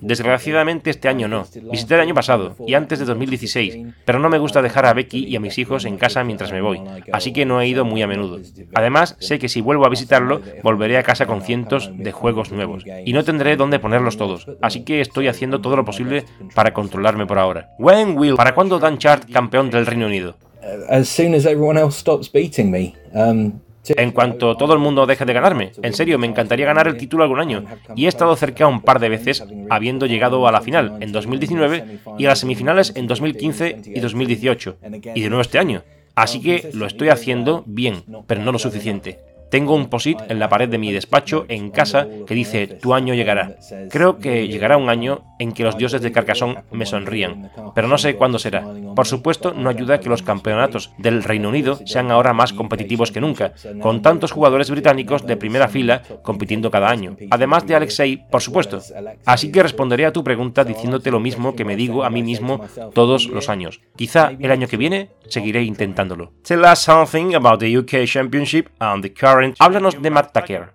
[0.00, 1.46] Desgraciadamente este año no.
[1.70, 5.24] Visité el año pasado y antes de 2016, pero no me gusta dejar a Becky
[5.24, 8.02] y a mis hijos en casa mientras me voy, así que no he ido muy
[8.02, 8.38] a menudo.
[8.74, 12.84] Además, sé que si vuelvo a visitarlo, volveré a casa con cientos de juegos nuevos
[13.04, 17.24] y no tendré dónde ponerlos todos, así que estoy haciendo todo lo posible para controlarme
[17.24, 17.70] por ahora.
[17.78, 20.36] When will ¿Para cuándo Dan Chart campeón del Reino Unido?
[20.90, 22.94] As soon as everyone else stops beating me.
[23.14, 23.54] Um,
[23.88, 25.72] en cuanto todo el mundo deje de ganarme.
[25.82, 27.64] En serio, me encantaría ganar el título algún año.
[27.96, 32.00] Y he estado cerca un par de veces, habiendo llegado a la final en 2019
[32.18, 34.76] y a las semifinales en 2015 y 2018.
[35.14, 35.82] Y de nuevo este año.
[36.14, 39.18] Así que lo estoy haciendo bien, pero no lo suficiente.
[39.50, 43.14] Tengo un posit en la pared de mi despacho en casa que dice tu año
[43.14, 43.56] llegará.
[43.90, 47.98] Creo que llegará un año en que los dioses de Carcassonne me sonrían, pero no
[47.98, 48.64] sé cuándo será.
[48.94, 53.20] Por supuesto, no ayuda que los campeonatos del Reino Unido sean ahora más competitivos que
[53.20, 58.42] nunca, con tantos jugadores británicos de primera fila compitiendo cada año, además de Alexei, por
[58.42, 58.80] supuesto.
[59.24, 62.60] Así que responderé a tu pregunta diciéndote lo mismo que me digo a mí mismo
[62.94, 63.80] todos los años.
[63.96, 66.32] Quizá el año que viene seguiré intentándolo.
[66.42, 70.72] Tell us something about the UK Championship and the current Háblanos de Matt Tucker.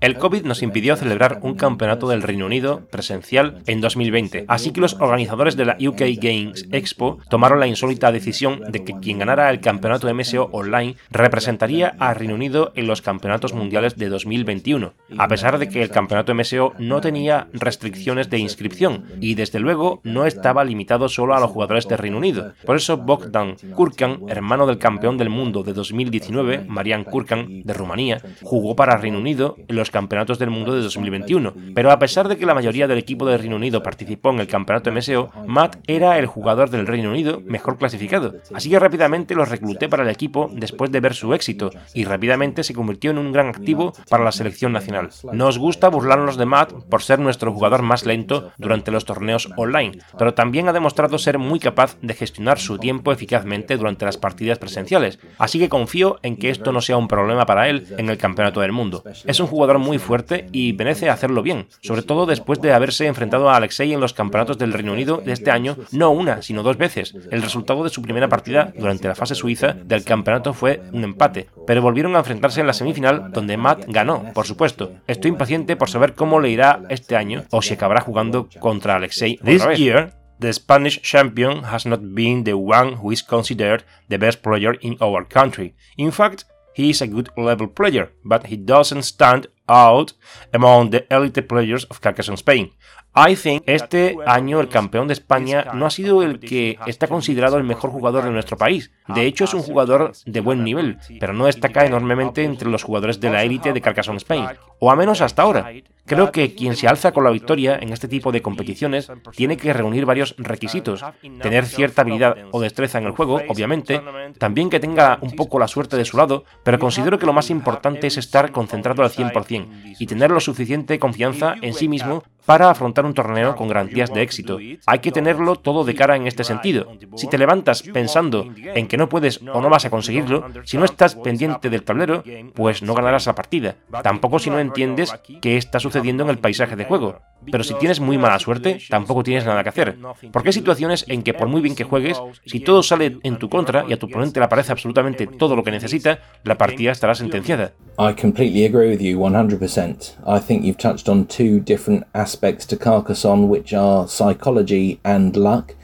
[0.00, 4.80] El COVID nos impidió celebrar un campeonato del Reino Unido presencial en 2020, así que
[4.80, 9.50] los organizadores de la UK Games Expo tomaron la insólita decisión de que quien ganara
[9.50, 15.28] el campeonato MSO online representaría a Reino Unido en los campeonatos mundiales de 2021, a
[15.28, 20.26] pesar de que el campeonato MSO no tenía restricciones de inscripción y desde luego no
[20.26, 22.52] estaba limitado solo a los jugadores de Reino Unido.
[22.64, 28.20] Por eso Bogdan Kurkan, hermano del campeón del mundo de 2019, Marian Kurkan, de Rumanía,
[28.42, 31.54] jugó para Reino Unido en los campeonatos del mundo de 2021.
[31.74, 34.46] Pero a pesar de que la mayoría del equipo de Reino Unido participó en el
[34.46, 38.34] campeonato MSO, Matt era el jugador del Reino Unido mejor clasificado.
[38.54, 42.64] Así que rápidamente lo recluté para el equipo después de ver su éxito y rápidamente
[42.64, 45.10] se convirtió en un gran activo para la selección nacional.
[45.32, 49.98] Nos gusta burlarnos de Matt por ser nuestro jugador más lento durante los torneos online,
[50.18, 54.58] pero también ha demostrado ser muy capaz de gestionar su tiempo eficazmente durante las partidas
[54.58, 58.16] presenciales, así que confío en que esto no sea un problema para él en el
[58.16, 59.04] Campeonato del Mundo.
[59.26, 63.50] Es un jugador muy fuerte y merece hacerlo bien, sobre todo después de haberse enfrentado
[63.50, 66.78] a Alexei en los campeonatos del Reino Unido de este año, no una, sino dos
[66.78, 67.14] veces.
[67.30, 71.48] El resultado de su primera partida durante la fase suiza del campeonato fue un empate,
[71.66, 74.92] pero volvieron a enfrentarse en la semifinal donde Matt ganó, por supuesto.
[75.06, 79.36] Estoy impaciente por saber cómo le irá este año o si acabará jugando contra Alexei
[79.44, 84.42] This year, the Spanish champion has not been the one who is considered the best
[84.42, 85.74] player in our country.
[85.96, 90.12] In fact, he is a good level player, but he doesn't stand out
[90.52, 92.72] among the elite players of Carcassonne Spain.
[93.14, 97.58] I think este año el campeón de España no ha sido el que está considerado
[97.58, 98.90] el mejor jugador de nuestro país.
[99.08, 103.20] De hecho, es un jugador de buen nivel, pero no destaca enormemente entre los jugadores
[103.20, 104.46] de la élite de Carcassonne Spain,
[104.78, 105.70] o a menos hasta ahora.
[106.06, 109.72] Creo que quien se alza con la victoria en este tipo de competiciones tiene que
[109.72, 111.04] reunir varios requisitos.
[111.42, 114.00] Tener cierta habilidad o destreza en el juego, obviamente,
[114.38, 117.50] también que tenga un poco la suerte de su lado, pero considero que lo más
[117.50, 119.51] importante es estar concentrado al 100%
[119.98, 124.22] y tener lo suficiente confianza en sí mismo para afrontar un torneo con garantías de
[124.22, 124.58] éxito.
[124.86, 126.92] Hay que tenerlo todo de cara en este sentido.
[127.16, 130.84] Si te levantas pensando en que no puedes o no vas a conseguirlo, si no
[130.84, 132.22] estás pendiente del tablero,
[132.54, 133.76] pues no ganarás la partida.
[134.02, 137.20] Tampoco si no entiendes qué está sucediendo en el paisaje de juego.
[137.50, 139.98] Pero si tienes muy mala suerte, tampoco tienes nada que hacer.
[140.32, 143.48] Porque hay situaciones en que por muy bien que juegues, si todo sale en tu
[143.48, 147.14] contra y a tu oponente le aparece absolutamente todo lo que necesita, la partida estará
[147.14, 147.72] sentenciada.
[147.98, 150.16] I completely agree with you 100%.
[150.26, 155.74] I think you've touched on two different aspects to Carcassonne which are psychology and luck.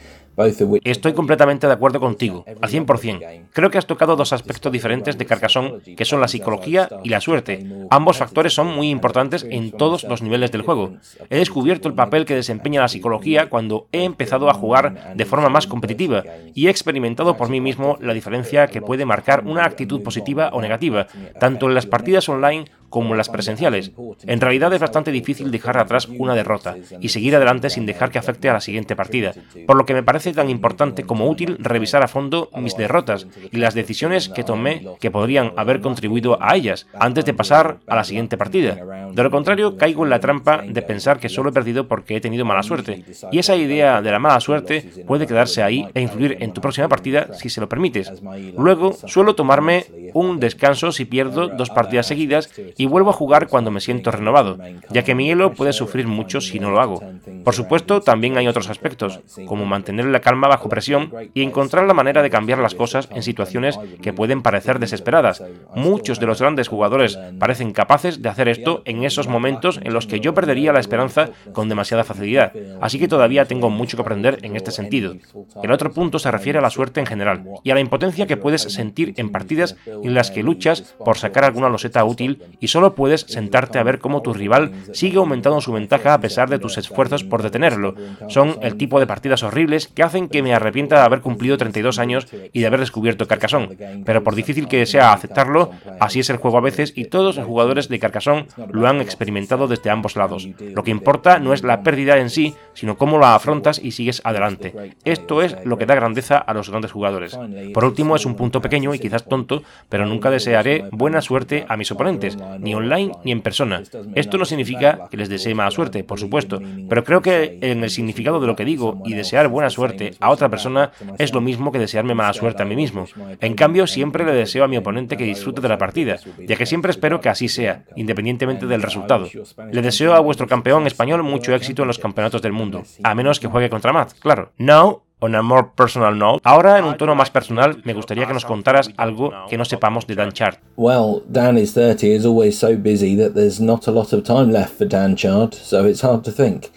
[0.85, 3.49] Estoy completamente de acuerdo contigo, al 100%.
[3.53, 7.21] Creo que has tocado dos aspectos diferentes de Carcassonne, que son la psicología y la
[7.21, 7.67] suerte.
[7.91, 10.93] Ambos factores son muy importantes en todos los niveles del juego.
[11.29, 15.49] He descubierto el papel que desempeña la psicología cuando he empezado a jugar de forma
[15.49, 16.23] más competitiva
[16.55, 20.61] y he experimentado por mí mismo la diferencia que puede marcar una actitud positiva o
[20.61, 21.09] negativa,
[21.41, 23.93] tanto en las partidas online como las presenciales.
[24.27, 28.19] En realidad es bastante difícil dejar atrás una derrota y seguir adelante sin dejar que
[28.19, 29.35] afecte a la siguiente partida,
[29.67, 33.59] por lo que me parece tan importante como útil revisar a fondo mis derrotas y
[33.59, 38.05] las decisiones que tomé que podrían haber contribuido a ellas antes de pasar a la
[38.05, 38.79] siguiente partida.
[39.13, 42.21] De lo contrario, caigo en la trampa de pensar que solo he perdido porque he
[42.21, 46.37] tenido mala suerte, y esa idea de la mala suerte puede quedarse ahí e influir
[46.41, 48.13] en tu próxima partida si se lo permites.
[48.57, 53.71] Luego, suelo tomarme un descanso si pierdo dos partidas seguidas y vuelvo a jugar cuando
[53.71, 54.57] me siento renovado,
[54.89, 57.03] ya que mi elo puede sufrir mucho si no lo hago.
[57.45, 61.93] Por supuesto, también hay otros aspectos, como mantener la calma bajo presión y encontrar la
[61.93, 65.43] manera de cambiar las cosas en situaciones que pueden parecer desesperadas.
[65.75, 70.07] Muchos de los grandes jugadores parecen capaces de hacer esto en esos momentos en los
[70.07, 74.39] que yo perdería la esperanza con demasiada facilidad, así que todavía tengo mucho que aprender
[74.43, 75.17] en este sentido.
[75.63, 78.37] El otro punto se refiere a la suerte en general y a la impotencia que
[78.37, 82.95] puedes sentir en partidas en las que luchas por sacar alguna loseta útil y solo
[82.95, 86.79] puedes sentarte a ver cómo tu rival sigue aumentando su ventaja a pesar de tus
[86.79, 87.95] esfuerzos por detenerlo.
[88.29, 91.99] Son el tipo de partidas horribles que hacen que me arrepienta de haber cumplido 32
[91.99, 93.77] años y de haber descubierto Carcassonne.
[94.05, 97.47] Pero por difícil que sea aceptarlo, así es el juego a veces y todos los
[97.47, 100.49] jugadores de Carcassonne lo han experimentado desde ambos lados.
[100.61, 104.21] Lo que importa no es la pérdida en sí, sino cómo la afrontas y sigues
[104.25, 104.95] adelante.
[105.05, 107.39] Esto es lo que da grandeza a los grandes jugadores.
[107.75, 111.77] Por último, es un punto pequeño y quizás tonto, pero nunca desearé buena suerte a
[111.77, 113.83] mis oponentes, ni online ni en persona.
[114.15, 117.91] Esto no significa que les desee mala suerte, por supuesto, pero creo que en el
[117.91, 121.73] significado de lo que digo y desear buena suerte a otra persona es lo mismo
[121.73, 123.07] que desearme mala suerte a mí mismo.
[123.41, 126.17] En cambio, siempre le deseo a mi oponente que disfrute de la partida,
[126.47, 129.29] ya que siempre espero que así sea, independientemente del resultado.
[129.73, 133.41] Le deseo a vuestro campeón español mucho éxito en los campeonatos del mundo, a menos
[133.41, 134.53] que juegue contra Matt, claro.
[134.59, 138.33] Now, On a more personal note, ahora en un tono más personal, me gustaría que
[138.33, 140.59] nos ah, contaras algo que no sepamos de Dan Chard.
[140.77, 144.53] Well, Dan is 30 is always so busy that there's not a lot of time
[144.53, 146.71] left for Dan Chard, so it's hard to think.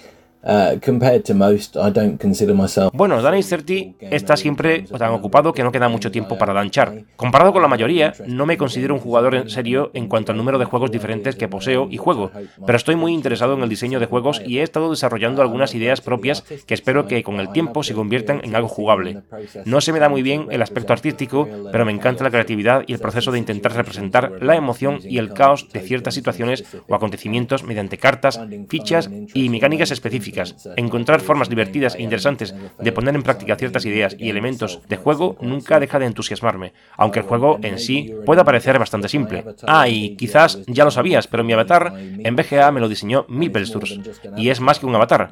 [0.44, 2.92] Uh, compared to most, I don't consider myself...
[2.94, 7.04] Bueno, Dan 30 está siempre tan ocupado que no queda mucho tiempo para danchar.
[7.16, 10.58] Comparado con la mayoría, no me considero un jugador en serio en cuanto al número
[10.58, 12.32] de juegos diferentes que poseo y juego,
[12.66, 16.02] pero estoy muy interesado en el diseño de juegos y he estado desarrollando algunas ideas
[16.02, 19.22] propias que espero que con el tiempo se conviertan en algo jugable.
[19.66, 22.94] No se me da muy bien el aspecto artístico, pero me encanta la creatividad y
[22.94, 27.64] el proceso de intentar representar la emoción y el caos de ciertas situaciones o acontecimientos
[27.64, 30.31] mediante cartas, fichas y mecánicas específicas
[30.78, 35.38] encontrar formas divertidas e interesantes de poner en práctica ciertas ideas y elementos de juego
[35.42, 39.46] nunca deja de entusiasmarme, aunque el juego en sí pueda parecer bastante simple.
[39.68, 44.00] Ah, y quizás ya lo sabías, pero mi avatar en BGA me lo diseñó Meeplesturs,
[44.38, 45.30] y es más que un avatar.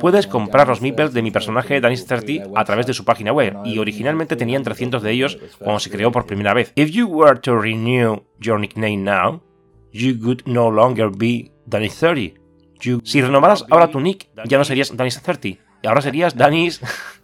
[0.00, 3.78] Puedes comprar los meeples de mi personaje Danis30 a través de su página web, y
[3.78, 6.72] originalmente tenían 300 de ellos cuando se creó por primera vez.
[6.76, 9.42] If you were to renew your nickname now,
[9.92, 12.41] you would no longer be Danis30.
[13.04, 14.90] Si renovaras ahora tu nick, ya no serías
[15.82, 16.80] Danis30, ahora serías Danis...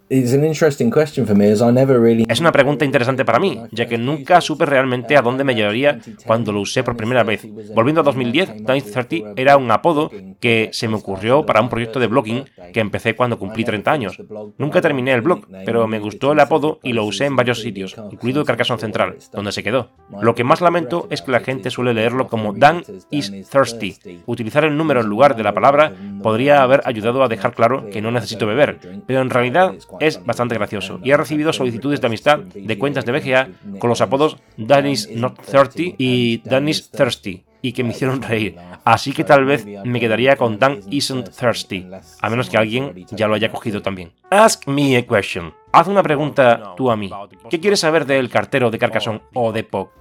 [2.27, 5.99] Es una pregunta interesante para mí, ya que nunca supe realmente a dónde me llevaría
[6.25, 7.47] cuando lo usé por primera vez.
[7.75, 12.07] Volviendo a 2010, Danis30 era un apodo que se me ocurrió para un proyecto de
[12.07, 14.19] blogging que empecé cuando cumplí 30 años.
[14.57, 17.95] Nunca terminé el blog, pero me gustó el apodo y lo usé en varios sitios,
[18.11, 19.91] incluido Carcassonne Central, donde se quedó.
[20.21, 23.95] Lo que más lamento es que la gente suele leerlo como Dan is thirsty.
[24.25, 28.01] Utilizar el número en lugar de la palabra podría haber ayudado a dejar claro que
[28.01, 30.99] no necesito beber, pero en realidad es bastante gracioso.
[31.03, 35.41] y he recibido solicitudes de amistad de cuentas de BGA con los apodos Danny's Not
[35.41, 38.57] 30 y Danny's Thirsty y que me hicieron reír.
[38.83, 41.87] Así que tal vez me quedaría con Dan Isn't Thirsty,
[42.21, 44.11] a menos que alguien ya lo haya cogido también.
[44.29, 45.53] Ask me a question.
[45.71, 47.11] Haz una pregunta tú a mí.
[47.49, 49.91] ¿Qué quieres saber del cartero de Carcassonne o de POC?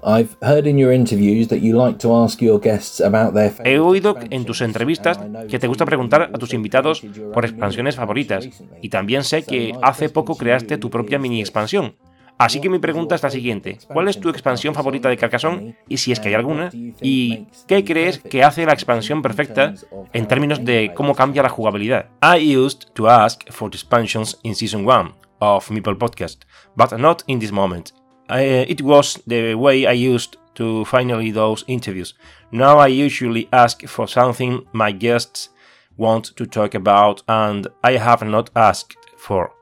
[3.64, 7.03] He oído en tus entrevistas que te gusta preguntar a tus invitados
[7.35, 8.49] por expansiones favoritas
[8.81, 11.97] y también sé que hace poco creaste tu propia mini expansión.
[12.38, 13.79] Así que mi pregunta es la siguiente.
[13.92, 15.77] ¿Cuál es tu expansión favorita de Carcassonne?
[15.88, 16.70] Y si es que hay alguna.
[16.72, 19.74] ¿Y qué crees que hace la expansión perfecta
[20.12, 22.07] en términos de cómo cambia la jugabilidad?
[22.22, 26.44] I used to ask for expansions in Season 1 of Meeple Podcast,
[26.77, 27.92] but not in this moment.
[28.31, 32.14] it was the way I used to finally those interviews.
[32.51, 35.51] Now I usually ask for something my guests
[35.96, 39.58] want to talk about and I have not asked for.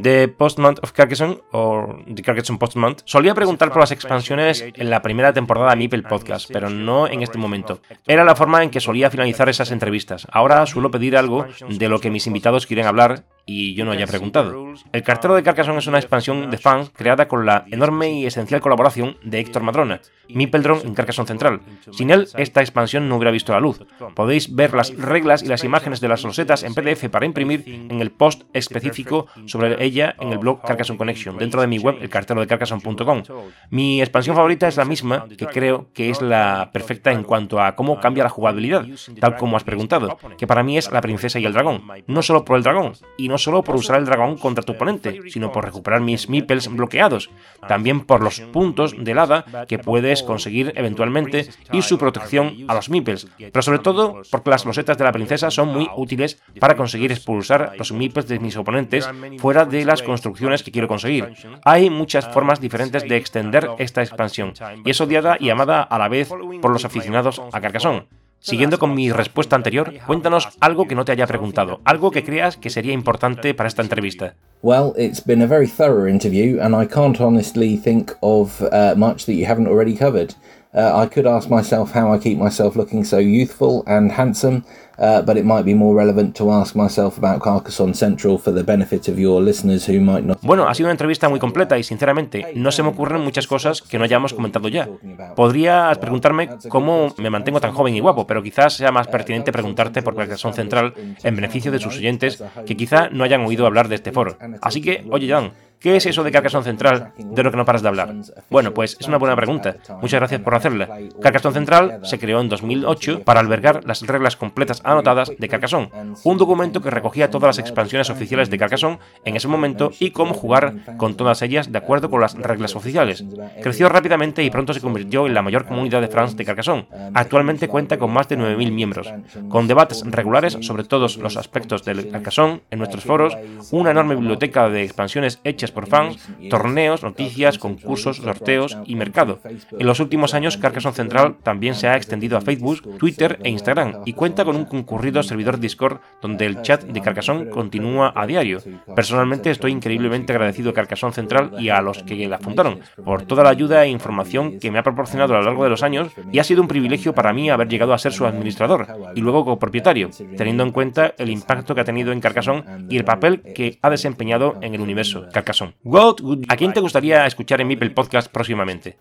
[0.00, 3.02] The Postmonth of Carcassonne o The Carcassonne Postmonth.
[3.04, 7.22] Solía preguntar por las expansiones en la primera temporada de Meeple Podcast, pero no en
[7.22, 7.80] este momento.
[8.06, 10.26] Era la forma en que solía finalizar esas entrevistas.
[10.30, 14.06] Ahora suelo pedir algo de lo que mis invitados quieren hablar y yo no haya
[14.06, 14.74] preguntado.
[14.92, 18.60] El cartero de Carcassonne es una expansión de fans creada con la enorme y esencial
[18.60, 21.60] colaboración de Héctor Madrona, Mipeldron en Carcassonne Central.
[21.90, 23.80] Sin él, esta expansión no hubiera visto la luz.
[24.14, 28.02] Podéis ver las reglas y las imágenes de las losetas en PDF para imprimir en
[28.02, 32.10] el post específico sobre ella en el blog Carcassonne Connection, dentro de mi web, el
[32.10, 33.22] cartero de Carcassonne.com.
[33.70, 37.74] Mi expansión favorita es la misma, que creo que es la perfecta en cuanto a
[37.74, 38.84] cómo cambia la jugabilidad,
[39.20, 41.82] tal como has preguntado, que para mí es la princesa y el dragón.
[42.06, 45.20] No solo por el dragón, y no solo por usar el dragón contra tu oponente,
[45.28, 47.30] sino por recuperar mis meeples bloqueados,
[47.66, 52.90] también por los puntos de hada que puedes conseguir eventualmente y su protección a los
[52.90, 57.12] meeples, pero sobre todo porque las losetas de la princesa son muy útiles para conseguir
[57.12, 61.32] expulsar los meeples de mis oponentes fuera de las construcciones que quiero conseguir.
[61.64, 64.52] Hay muchas formas diferentes de extender esta expansión,
[64.84, 68.06] y es odiada y amada a la vez por los aficionados a Carcassonne.
[68.40, 72.56] Siguiendo con mi respuesta anterior, cuéntanos algo que no te haya preguntado, algo que creas
[72.56, 74.36] que sería importante para esta entrevista.
[74.62, 79.26] Well, it's been a very thorough interview, and I can't honestly think of uh, much
[79.26, 80.34] that you haven't already covered.
[80.78, 84.62] Uh, I could ask myself how I keep myself looking so youthful and handsome,
[85.00, 88.62] uh, but it might be more relevant to ask myself about Carcassonne Central for the
[88.62, 90.38] benefit of your listeners who might not.
[90.40, 93.82] Bueno, ha sido una entrevista muy completa y sinceramente no se me ocurren muchas cosas
[93.82, 94.88] que no hayamos comentado ya.
[95.34, 100.02] Podrías preguntarme cómo me mantengo tan joven y guapo, pero quizás sea más pertinente preguntarte
[100.02, 103.96] por Carcassonne Central en beneficio de sus oyentes que quizá no hayan oído hablar de
[103.96, 104.38] este foro.
[104.62, 107.82] Así que, oye Jan, ¿Qué es eso de Carcassonne Central de lo que no paras
[107.82, 108.12] de hablar?
[108.50, 109.76] Bueno, pues es una buena pregunta.
[110.02, 110.88] Muchas gracias por hacerla.
[111.22, 115.90] Carcassonne Central se creó en 2008 para albergar las reglas completas anotadas de Carcassonne,
[116.24, 120.34] un documento que recogía todas las expansiones oficiales de Carcassonne en ese momento y cómo
[120.34, 123.24] jugar con todas ellas de acuerdo con las reglas oficiales.
[123.62, 126.88] Creció rápidamente y pronto se convirtió en la mayor comunidad de France de Carcassonne.
[127.14, 129.12] Actualmente cuenta con más de 9.000 miembros,
[129.48, 133.36] con debates regulares sobre todos los aspectos del Carcassonne en nuestros foros,
[133.70, 139.40] una enorme biblioteca de expansiones hechas por fans, torneos, noticias, concursos, sorteos y mercado.
[139.78, 144.02] En los últimos años, Carcassonne Central también se ha extendido a Facebook, Twitter e Instagram
[144.04, 148.60] y cuenta con un concurrido servidor Discord donde el chat de Carcassonne continúa a diario.
[148.94, 153.44] Personalmente estoy increíblemente agradecido a Carcassonne Central y a los que la fundaron por toda
[153.44, 156.38] la ayuda e información que me ha proporcionado a lo largo de los años y
[156.38, 160.10] ha sido un privilegio para mí haber llegado a ser su administrador y luego copropietario,
[160.36, 163.90] teniendo en cuenta el impacto que ha tenido en Carcassonne y el papel que ha
[163.90, 165.57] desempeñado en el universo Carcassonne.
[165.60, 168.96] ¿A quién te gustaría escuchar en Mipel Podcast próximamente?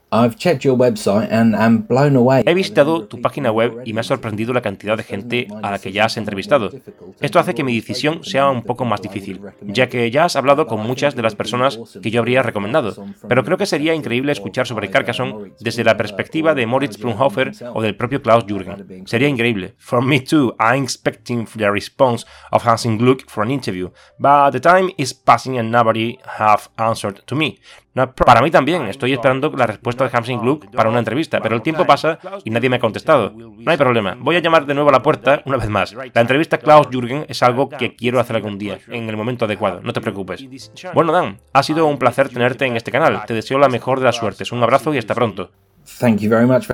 [2.45, 5.79] He visitado tu página web y me ha sorprendido la cantidad de gente a la
[5.79, 6.71] que ya has entrevistado.
[7.21, 10.67] Esto hace que mi decisión sea un poco más difícil, ya que ya has hablado
[10.67, 12.95] con muchas de las personas que yo habría recomendado,
[13.27, 17.81] pero creo que sería increíble escuchar sobre Carcassonne desde la perspectiva de Moritz Brunhofer o
[17.81, 19.05] del propio Klaus Jürgen.
[19.05, 19.75] Sería increíble.
[19.77, 23.89] For me too, I'm expecting the response of Hansing Gluck for an interview,
[24.19, 26.17] but the time is passing and nobody
[26.47, 27.59] have answered to me.
[28.25, 31.61] para mí también, estoy esperando la respuesta de Hansing Gluck para una entrevista, pero el
[31.61, 33.31] tiempo pasa y nadie me ha contestado.
[33.35, 35.93] No hay problema, voy a llamar de nuevo a la puerta una vez más.
[35.93, 39.81] La entrevista Klaus Jürgen es algo que quiero hacer algún día, en el momento adecuado,
[39.83, 40.45] no te preocupes.
[40.93, 43.25] Bueno, Dan, ha sido un placer tenerte en este canal.
[43.25, 44.51] Te deseo la mejor de las suertes.
[44.51, 45.51] Un abrazo y hasta pronto.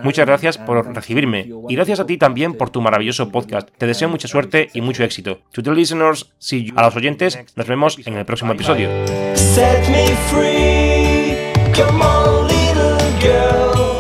[0.04, 3.70] Muchas gracias por recibirme y gracias a ti también por tu maravilloso podcast.
[3.78, 5.40] Te deseo mucha suerte y mucho éxito.
[5.52, 6.74] To the listeners, see you.
[6.76, 8.90] A los oyentes, nos vemos en el próximo episodio.
[9.36, 11.36] Set me free.
[11.74, 13.94] Come on, little girl.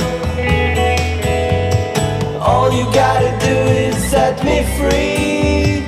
[2.41, 5.83] All you gotta do is set me free.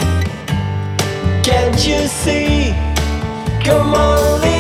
[1.44, 2.74] Can't you see?
[3.64, 4.55] Come on, little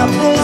[0.00, 0.39] Look